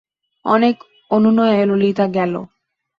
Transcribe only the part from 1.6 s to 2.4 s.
ললিতা গেল।